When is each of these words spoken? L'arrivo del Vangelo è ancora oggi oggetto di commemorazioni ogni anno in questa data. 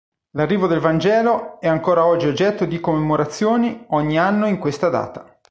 L'arrivo 0.31 0.65
del 0.65 0.79
Vangelo 0.79 1.61
è 1.61 1.67
ancora 1.67 2.07
oggi 2.07 2.25
oggetto 2.25 2.65
di 2.65 2.79
commemorazioni 2.79 3.85
ogni 3.89 4.17
anno 4.17 4.47
in 4.47 4.57
questa 4.57 4.89
data. 4.89 5.37